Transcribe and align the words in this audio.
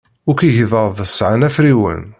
Akk 0.29 0.41
igḍaḍ 0.43 0.95
sɛan 1.05 1.45
afriwen. 1.47 2.01